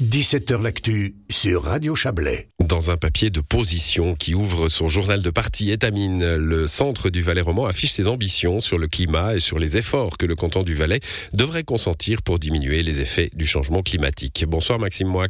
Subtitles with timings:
[0.00, 2.48] 17h L'actu sur Radio Chablais.
[2.58, 7.20] Dans un papier de position qui ouvre son journal de parti étamine, le centre du
[7.20, 10.62] Valais roman affiche ses ambitions sur le climat et sur les efforts que le canton
[10.62, 11.00] du Valais
[11.34, 14.46] devrait consentir pour diminuer les effets du changement climatique.
[14.48, 15.28] Bonsoir Maxime Moix.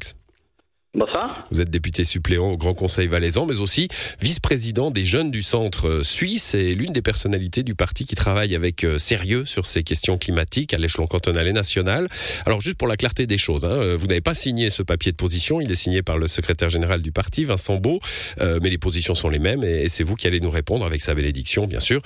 [0.92, 1.46] Bonsoir.
[1.52, 3.86] Vous êtes député suppléant au Grand Conseil valaisan, mais aussi
[4.20, 8.56] vice-président des jeunes du centre euh, suisse et l'une des personnalités du parti qui travaille
[8.56, 12.08] avec euh, sérieux sur ces questions climatiques à l'échelon cantonal et national.
[12.44, 15.12] Alors juste pour la clarté des choses, hein, euh, vous n'avez pas signé ce papier
[15.12, 18.00] de position, il est signé par le secrétaire général du parti, Vincent Beau,
[18.40, 21.14] mais les positions sont les mêmes et, c'est vous qui allez nous répondre avec sa
[21.14, 22.00] bénédiction, bien sûr.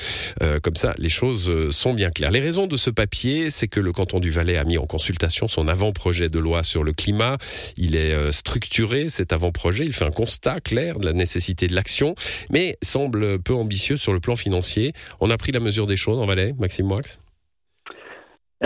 [0.63, 2.31] comme ça, les choses sont bien claires.
[2.31, 5.49] Les raisons de ce papier, c'est que le canton du Valais a mis en consultation
[5.49, 7.39] son avant-projet de loi sur le climat.
[7.77, 8.74] Il est structuré
[9.09, 9.85] cet avant-projet.
[9.85, 12.15] Il fait un constat clair de la nécessité de l'action,
[12.51, 14.93] mais semble peu ambitieux sur le plan financier.
[15.21, 17.01] On a pris la mesure des choses en Valais, Maxime Moix?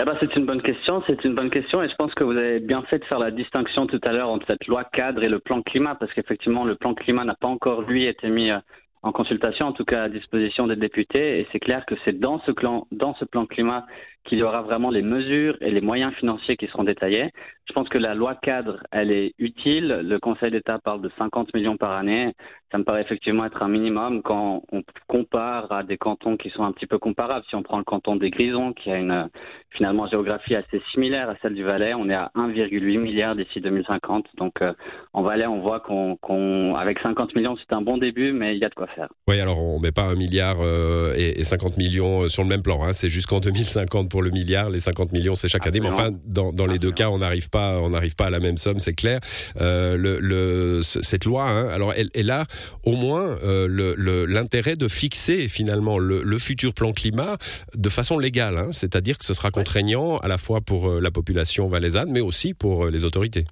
[0.01, 2.37] Eh ben, c'est une bonne question, c'est une bonne question et je pense que vous
[2.37, 5.27] avez bien fait de faire la distinction tout à l'heure entre cette loi cadre et
[5.27, 8.59] le plan climat parce qu'effectivement le plan climat n'a pas encore lui été mis euh,
[9.01, 12.39] en consultation, en tout cas à disposition des députés et c'est clair que c'est dans
[12.41, 13.85] ce plan, dans ce plan climat
[14.25, 17.31] qu'il y aura vraiment les mesures et les moyens financiers qui seront détaillés.
[17.65, 20.01] Je pense que la loi cadre, elle est utile.
[20.03, 22.33] Le Conseil d'État parle de 50 millions par année.
[22.71, 26.63] Ça me paraît effectivement être un minimum quand on compare à des cantons qui sont
[26.63, 27.43] un petit peu comparables.
[27.49, 29.27] Si on prend le canton des Grisons, qui a une
[29.71, 34.25] finalement géographie assez similaire à celle du Valais, on est à 1,8 milliard d'ici 2050.
[34.37, 34.73] Donc euh,
[35.13, 38.65] en Valais, on voit qu'on, avec 50 millions, c'est un bon début, mais il y
[38.65, 39.07] a de quoi faire.
[39.27, 42.61] Oui, alors on met pas un milliard euh, et, 50 millions euh, sur le même
[42.61, 42.83] plan.
[42.83, 42.93] Hein.
[42.93, 44.69] C'est jusqu'en 2050 pour le milliard.
[44.69, 45.79] Les 50 millions, c'est chaque année.
[45.79, 48.39] Mais enfin, dans, dans les deux cas, on n'arrive pas, on n'arrive pas à la
[48.39, 49.19] même somme, c'est clair.
[49.59, 52.43] le, le, cette loi, hein, alors elle, elle a
[52.85, 57.37] au moins euh, l'intérêt de fixer finalement le, futur plan climat
[57.75, 58.71] de façon légale, hein.
[58.71, 62.53] c'est-à-dire que ce sera contraignant à la fois pour euh, la population valaisanne, mais aussi
[62.53, 63.43] pour euh, les autorités.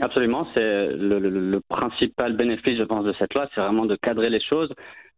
[0.00, 4.40] Absolument, c'est le, principal bénéfice, je pense, de cette loi, c'est vraiment de cadrer les
[4.40, 4.72] choses,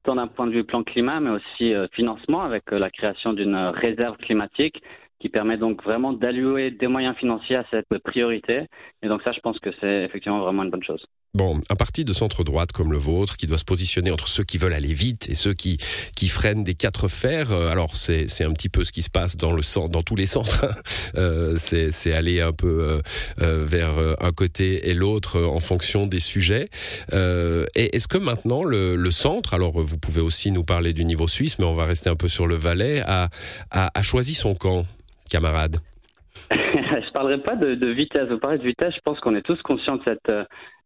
[0.04, 4.16] tant d'un point de vue plan climat, mais aussi financement, avec la création d'une réserve
[4.16, 4.80] climatique
[5.20, 8.66] qui permet donc vraiment d'allouer des moyens financiers à cette priorité.
[9.02, 11.04] Et donc ça, je pense que c'est effectivement vraiment une bonne chose.
[11.32, 14.58] Bon, un parti de centre-droite comme le vôtre, qui doit se positionner entre ceux qui
[14.58, 15.78] veulent aller vite et ceux qui,
[16.16, 19.10] qui freinent des quatre fers, euh, alors c'est, c'est un petit peu ce qui se
[19.10, 20.74] passe dans, le, dans tous les centres, hein.
[21.14, 23.00] euh, c'est, c'est aller un peu
[23.40, 26.68] euh, vers un côté et l'autre en fonction des sujets.
[27.12, 31.58] et est-ce que maintenant le, centre, alors vous pouvez aussi nous parler du niveau suisse,
[31.60, 33.28] mais on va rester un peu sur le Valais, a,
[33.70, 34.84] a choisi son camp?
[35.30, 35.76] Camarades?
[36.50, 38.28] Je parlerai pas de, de, vitesse.
[38.28, 40.30] Vous parlez de vitesse, je pense qu'on est tous conscients de cette,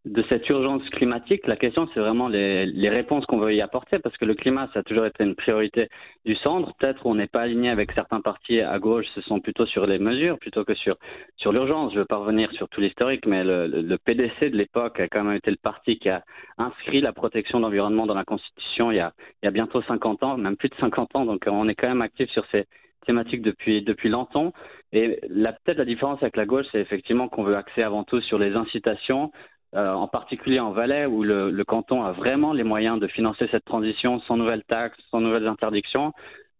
[0.04, 1.46] de cette urgence climatique.
[1.46, 4.68] La question, c'est vraiment les, les réponses qu'on veut y apporter, parce que le climat,
[4.74, 5.88] ça a toujours été une priorité
[6.26, 6.74] du centre.
[6.76, 9.98] Peut-être on n'est pas aligné avec certains partis à gauche, ce sont plutôt sur les
[9.98, 10.96] mesures plutôt que sur,
[11.36, 11.92] sur l'urgence.
[11.92, 15.08] Je ne veux pas revenir sur tout l'historique, mais le, le, PDC de l'époque a
[15.08, 16.22] quand même été le parti qui a
[16.58, 19.80] inscrit la protection de l'environnement dans la Constitution il y, a, il y a bientôt
[19.82, 22.66] 50 ans, même plus de 50 ans, donc on est quand même actif sur ces
[23.04, 24.52] thématique depuis, depuis longtemps.
[24.92, 28.38] Et peut-être la différence avec la gauche, c'est effectivement qu'on veut axer avant tout sur
[28.38, 29.32] les incitations,
[29.74, 33.48] euh, en particulier en Valais, où le, le, canton a vraiment les moyens de financer
[33.50, 36.12] cette transition sans nouvelles taxes, sans nouvelles interdictions.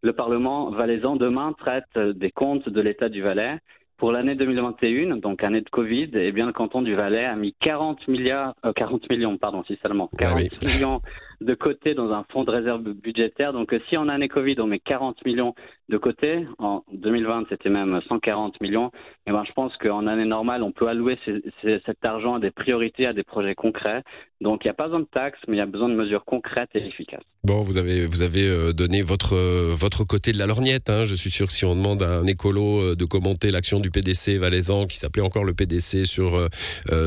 [0.02, 3.58] Le Parlement valaisan demain traite des comptes de l'État du Valais.
[3.96, 7.54] Pour l'année 2021, donc année de Covid, eh bien le canton du Valais a mis
[7.60, 11.00] 40 milliards, euh, 40 millions, pardon, si seulement, 40 ah millions
[11.40, 13.52] de côté dans un fonds de réserve budgétaire.
[13.52, 15.54] Donc euh, si en année Covid on met 40 millions
[15.88, 18.90] de côté, en 2020 c'était même 140 millions,
[19.26, 21.18] et ben, je pense qu'en année normale on peut allouer
[21.62, 24.02] cet argent à des priorités, à des projets concrets.
[24.40, 26.24] Donc il n'y a pas besoin de taxes, mais il y a besoin de mesures
[26.24, 27.22] concrètes et efficaces.
[27.44, 30.90] Bon, vous avez vous avez euh, donné votre euh, votre côté de la lorgnette.
[30.90, 31.04] Hein.
[31.04, 34.38] Je suis sûr que si on demande à un écolo de commenter l'action du PDC
[34.38, 36.48] valaisan, qui s'appelait encore le PDC sur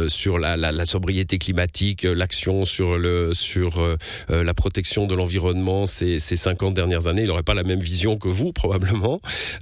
[0.07, 3.81] sur la, sobriété climatique, l'action sur le sur
[4.29, 7.23] euh, la protection de l'environnement ces, ces 50 dernières années.
[7.23, 8.66] Il n'aurait pas la même vision que vous, probablement.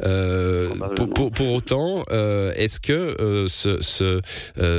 [0.04, 0.70] Euh,
[1.16, 4.22] pour, pour, autant, euh, est-ce que ce, ce,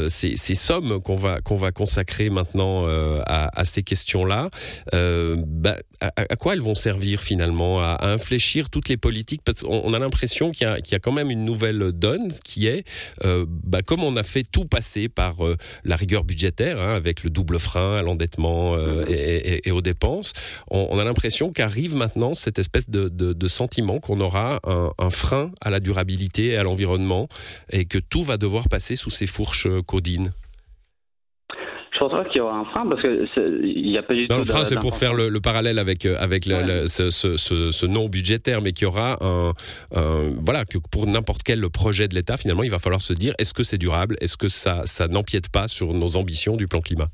[0.08, 2.84] ces, ces, sommes qu'on va, qu'on va consacrer maintenant
[3.26, 4.50] à, à, ces questions-là,
[4.92, 7.80] bah, à, quoi elles vont servir finalement?
[7.80, 9.42] À, à infléchir toutes les politiques?
[9.44, 12.84] Parce qu'on a l'impression qu'il y, y, a quand même une nouvelle donne qui est,
[13.22, 15.36] bah, comme on a fait tout passer par
[15.84, 18.76] la rigueur budgétaire, hein, avec le double frein à l'endettement
[19.08, 20.32] et, et, et, aux dépenses,
[20.70, 25.50] on, a l'impression qu'arrive maintenant cette espèce de, de, sentiment qu'on aura un, un, frein
[25.60, 27.28] à la durabilité et à l'environnement
[27.70, 30.30] et que tout va devoir passer sous ces fourches codines.
[31.96, 34.26] Je pense pas qu'il y aura un frein parce que il n'y a pas du
[34.26, 34.36] tout.
[34.36, 38.60] Le frein, c'est pour faire le, parallèle avec euh, avec ce, ce, ce, non budgétaire,
[38.60, 39.52] mais qu'il y aura un,
[40.44, 43.54] voilà que pour n'importe quel projet de l'État, finalement, il va falloir se dire est-ce
[43.54, 47.08] que c'est durable, est-ce que ça ça n'empiète pas sur nos ambitions du plan climat?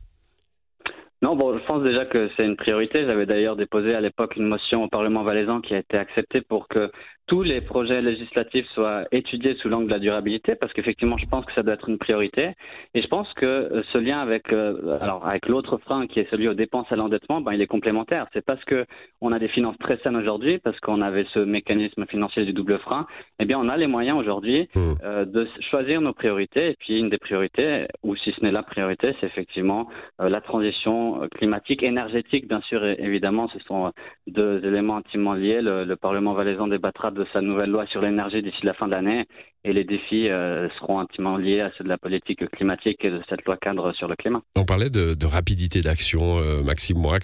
[1.22, 3.04] Non, bon, je pense déjà que c'est une priorité.
[3.06, 6.66] J'avais d'ailleurs déposé à l'époque une motion au Parlement valaisan qui a été acceptée pour
[6.66, 6.90] que
[7.26, 11.44] tous les projets législatifs soient étudiés sous l'angle de la durabilité, parce qu'effectivement, je pense
[11.44, 12.50] que ça doit être une priorité.
[12.94, 16.28] Et je pense que euh, ce lien avec, euh, alors, avec l'autre frein qui est
[16.30, 18.26] celui aux dépenses à l'endettement, ben, il est complémentaire.
[18.32, 18.86] C'est parce que
[19.20, 22.78] on a des finances très saines aujourd'hui, parce qu'on avait ce mécanisme financier du double
[22.80, 23.06] frein,
[23.38, 24.80] eh bien, on a les moyens aujourd'hui mmh.
[25.04, 26.70] euh, de choisir nos priorités.
[26.70, 29.88] Et puis, une des priorités, ou si ce n'est la priorité, c'est effectivement
[30.18, 33.92] la transition climatique, énergétique, bien sûr, évidemment, ce sont
[34.26, 35.60] deux éléments intimement liés.
[35.60, 38.92] Le, le Parlement valaisan débattra de sa nouvelle loi sur l'énergie d'ici la fin de
[38.92, 39.26] l'année
[39.64, 43.20] et les défis euh, seront intimement liés à ceux de la politique climatique et de
[43.28, 44.42] cette loi cadre sur le climat.
[44.56, 47.18] On parlait de, rapidité d'action, euh, Maxime Moix.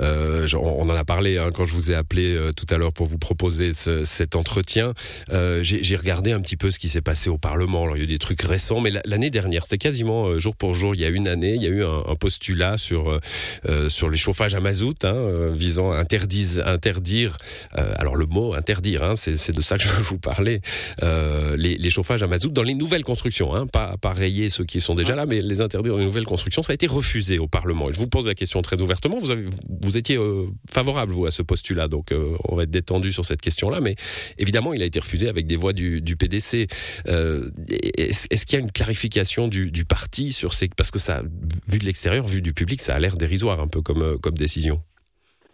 [0.00, 3.06] Euh, on en a parlé hein, quand je vous ai appelé tout à l'heure pour
[3.06, 4.92] vous proposer ce, cet entretien.
[5.62, 7.94] J'ai regardé un petit peu ce qui s'est passé au Parlement.
[7.94, 10.94] Il y a eu des trucs récents, mais l'année dernière, c'était quasiment jour pour jour.
[10.94, 13.18] Il y a une année, il y a eu un, postulat sur
[13.88, 17.36] sur les chauffages à mazout, hein, visant à interdire, interdire
[17.72, 20.60] alors le mot interdire, hein, c'est de ça que je veux vous parler.
[21.02, 24.80] les les chauffages à mazout dans les nouvelles constructions, hein, pas, pas rayer ceux qui
[24.80, 26.62] sont déjà là, mais les interdire dans les nouvelles constructions.
[26.62, 27.90] Ça a été refusé au Parlement.
[27.90, 29.18] Et je vous pose la question très ouvertement.
[29.18, 33.24] Vous, étiez euh, favorable, vous, à ce postulat, donc euh, on va être détendu sur
[33.24, 33.80] cette question-là.
[33.80, 33.96] Mais
[34.38, 36.68] évidemment, il a été refusé avec des voix du, PDC.
[37.08, 37.50] Euh,
[37.98, 40.68] est-ce qu'il y a une clarification du, parti sur ces...
[40.68, 41.22] Parce que ça,
[41.66, 44.80] vu de l'extérieur, vu du public, ça a l'air dérisoire un peu comme décision.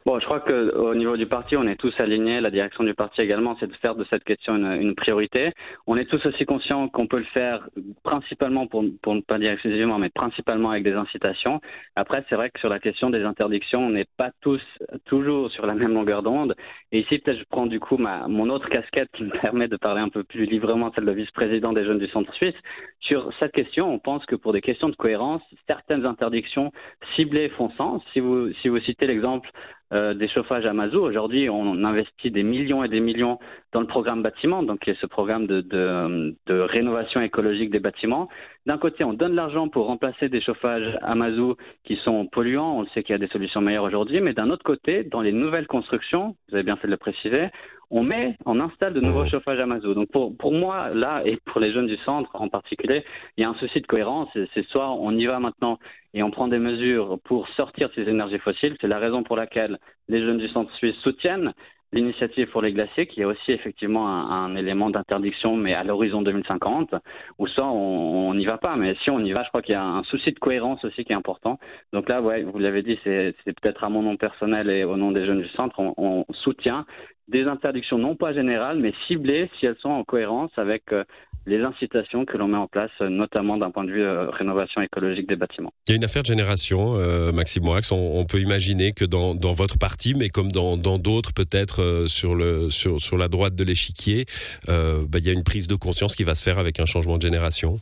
[0.08, 2.40] Bon, je crois qu'au niveau du parti, on est tous alignés.
[2.40, 5.52] La direction du parti également, c'est de faire de cette question une, priorité.
[5.86, 7.68] On est tous aussi conscients qu'on peut le faire
[8.04, 11.60] principalement, pour, pour ne pas dire exclusivement, mais principalement avec des incitations.
[11.94, 14.62] Après, c'est vrai que sur la question des interdictions, on n'est pas tous
[15.04, 16.54] toujours sur la même longueur d'onde.
[16.90, 19.76] Et ici, peut-être, je prends du coup ma, mon autre casquette qui me permet de
[19.76, 22.56] parler un peu plus librement, celle de vice-président des jeunes du Centre suisse.
[23.00, 26.72] Sur cette question, on pense que pour des questions de cohérence, certaines interdictions
[27.18, 28.02] ciblées font sens.
[28.14, 29.50] Si vous, si vous citez l'exemple
[29.94, 31.00] euh, des chauffages à mazout.
[31.00, 33.38] Aujourd'hui, on investit des millions et des millions
[33.72, 38.28] dans le programme bâtiment, donc qui est ce programme de, rénovation écologique des bâtiments.
[38.66, 42.78] D'un côté, on donne l'argent pour remplacer des chauffages à mazout qui sont polluants.
[42.78, 45.32] On sait qu'il y a des solutions meilleures aujourd'hui, mais d'un autre côté, dans les
[45.32, 47.48] nouvelles constructions, vous avez bien fait de le préciser,
[47.90, 49.30] on met, on installe de nouveaux mmh.
[49.30, 49.94] chauffages à mazout.
[49.94, 53.04] Donc pour, pour moi, là, et pour les jeunes du centre en particulier,
[53.36, 54.28] il y a un souci de cohérence.
[54.54, 55.78] C'est soit on y va maintenant
[56.14, 58.76] et on prend des mesures pour sortir de ces énergies fossiles.
[58.80, 61.54] C'est la raison pour laquelle les jeunes du centre suisse soutiennent
[61.92, 66.94] l'initiative pour les glaciers, qui est aussi effectivement un, élément d'interdiction, mais à l'horizon 2050,
[67.38, 68.76] ou soit on n'y va pas.
[68.76, 71.04] Mais si on y va, je crois qu'il y a un souci de cohérence aussi
[71.04, 71.58] qui est important.
[71.94, 75.12] Donc là, ouais, vous l'avez dit, c'est peut-être à mon nom personnel et au nom
[75.12, 76.84] des jeunes du centre, on, on soutient
[77.28, 81.04] des interdictions non pas générales, mais ciblées si elles sont en cohérence avec euh,
[81.46, 84.80] les incitations que l'on met en place, euh, notamment d'un point de vue euh, rénovation
[84.80, 85.72] écologique des bâtiments.
[85.86, 86.96] Il y a une affaire de génération,
[87.32, 87.80] Maxime Moix.
[87.92, 93.54] On, peut imaginer que dans, votre parti, mais comme dans d'autres, peut-être sur la droite
[93.54, 94.24] de l'échiquier,
[94.66, 97.16] bah, il y a une prise de conscience qui va se faire avec un changement
[97.16, 97.76] de génération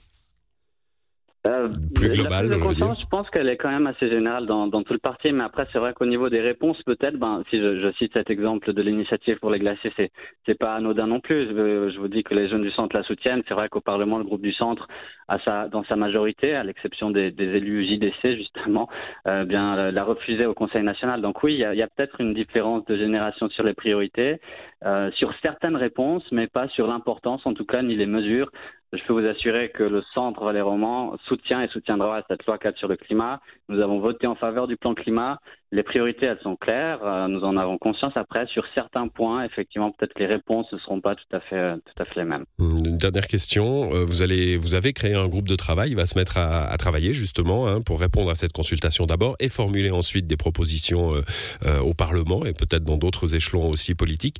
[1.46, 4.82] euh, plus global, la je, je pense qu'elle est quand même assez générale dans, dans
[4.82, 7.80] tout le parti, mais après c'est vrai qu'au niveau des réponses, peut-être, ben, si je,
[7.80, 10.10] je, cite cet exemple de l'initiative pour les glaciers, c'est
[10.46, 11.46] c'est pas anodin non plus.
[11.46, 13.42] Je, je, vous dis que les jeunes du centre la soutiennent.
[13.48, 14.88] C'est vrai qu'au Parlement, le groupe du centre,
[15.28, 18.88] a sa, dans sa majorité, à l'exception des, des, élus JDC justement,
[19.26, 21.20] euh, bien l'a refusé au Conseil national.
[21.20, 24.40] Donc oui, il y a, a peut-être une différence de génération sur les priorités,
[24.84, 28.50] euh, sur certaines réponses, mais pas sur l'importance, en tout cas, ni les mesures
[28.92, 32.78] je peux vous assurer que le Centre Valais Roman soutient et soutiendra cette loi 4
[32.78, 33.40] sur le climat.
[33.68, 35.40] Nous avons voté en faveur du plan climat.
[35.72, 37.00] Les priorités, elles sont claires.
[37.02, 38.12] Euh, nous en avons conscience.
[38.14, 41.74] Après, sur certains points, effectivement, peut-être que les réponses ne seront pas tout à fait,
[41.74, 42.44] tout à fait les mêmes.
[42.60, 43.92] Une dernière question.
[43.92, 45.90] Euh, vous, allez, vous avez créé un groupe de travail.
[45.90, 49.48] Il va se mettre à, travailler justement hein, pour répondre à cette consultation d'abord et
[49.48, 54.36] formuler ensuite des propositions euh, au Parlement et peut-être dans d'autres échelons aussi politiques.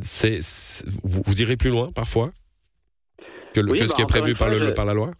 [0.00, 0.40] c'est,
[1.04, 2.32] vous, vous irez plus loin parfois?
[3.52, 5.10] Que, ce bah, qui est prévu par, le, par la loi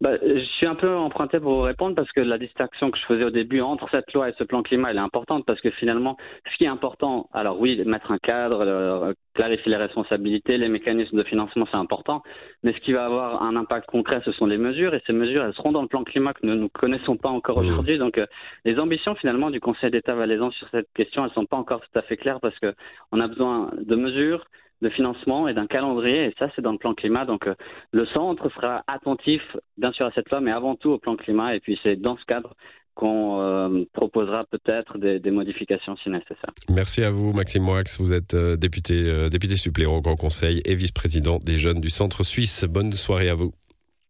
[0.00, 3.04] bah, je suis un peu emprunté pour vous répondre parce que la distinction que je
[3.06, 5.70] faisais au début entre cette loi et ce plan climat, elle est importante parce que
[5.70, 6.16] finalement,
[6.50, 11.16] ce qui est important, alors oui, mettre un cadre, euh, clarifier les responsabilités, les mécanismes
[11.16, 12.22] de financement, c'est important,
[12.62, 15.44] mais ce qui va avoir un impact concret, ce sont les mesures et ces mesures,
[15.44, 17.66] elles seront dans le plan climat que nous ne connaissons pas encore mmh.
[17.66, 17.98] aujourd'hui.
[17.98, 18.26] Donc, euh,
[18.64, 21.98] les ambitions finalement du Conseil d'État valaisan sur cette question, elles sont pas encore tout
[21.98, 22.74] à fait claires parce que
[23.12, 24.44] on a besoin de mesures
[24.82, 27.24] de financement et d'un calendrier, et ça c'est dans le plan climat.
[27.24, 27.48] Donc
[27.92, 29.42] le centre sera attentif
[29.78, 32.16] bien sûr à cette loi, mais avant tout au plan climat, et puis c'est dans
[32.16, 32.54] ce cadre
[32.96, 36.50] qu'on euh, proposera peut-être des, modifications si nécessaire.
[36.70, 37.82] Merci à vous, Maxime Moix.
[38.00, 41.90] Vous êtes euh, député, euh, député suppléant au Grand Conseil et vice-président des jeunes du
[41.90, 42.64] Centre suisse.
[42.64, 43.52] Bonne soirée à vous.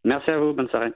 [0.04, 0.54] Merci à vous.
[0.54, 0.92] Bonne soirée.